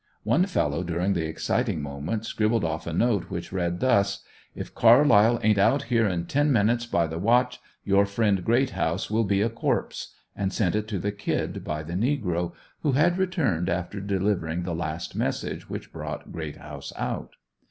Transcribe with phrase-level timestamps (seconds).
[0.23, 4.23] One fellow during the exciting moment scribbled off a note which read thus:
[4.55, 9.25] "If Carlyle ain't out here in ten minutes by the watch, your friend Greathouse will
[9.25, 13.69] be a corpse," and sent it to the "Kid" by the negro, who had returned
[13.69, 17.35] after delivering the last message which brought Greathouse out.